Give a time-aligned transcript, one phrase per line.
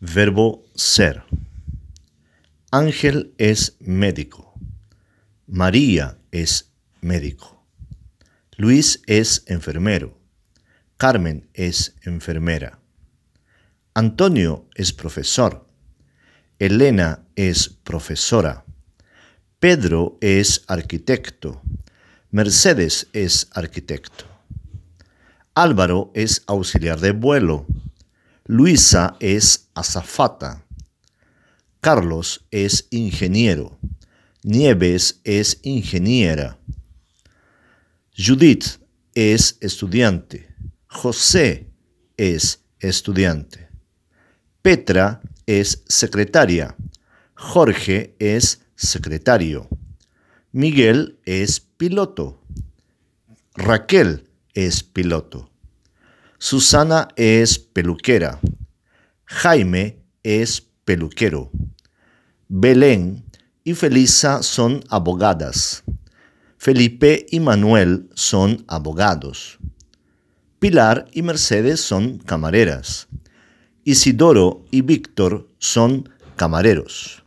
[0.00, 1.22] Verbo ser.
[2.70, 4.52] Ángel es médico.
[5.46, 7.64] María es médico.
[8.58, 10.18] Luis es enfermero.
[10.98, 12.78] Carmen es enfermera.
[13.94, 15.66] Antonio es profesor.
[16.58, 18.66] Elena es profesora.
[19.58, 21.62] Pedro es arquitecto.
[22.30, 24.26] Mercedes es arquitecto.
[25.54, 27.66] Álvaro es auxiliar de vuelo.
[28.48, 30.64] Luisa es azafata.
[31.80, 33.76] Carlos es ingeniero.
[34.44, 36.56] Nieves es ingeniera.
[38.16, 38.78] Judith
[39.16, 40.54] es estudiante.
[40.86, 41.72] José
[42.16, 43.68] es estudiante.
[44.62, 46.76] Petra es secretaria.
[47.34, 49.68] Jorge es secretario.
[50.52, 52.40] Miguel es piloto.
[53.54, 55.50] Raquel es piloto.
[56.38, 58.40] Susana es peluquera.
[59.24, 61.50] Jaime es peluquero.
[62.48, 63.24] Belén
[63.64, 65.82] y Felisa son abogadas.
[66.58, 69.58] Felipe y Manuel son abogados.
[70.58, 73.08] Pilar y Mercedes son camareras.
[73.84, 77.22] Isidoro y Víctor son camareros.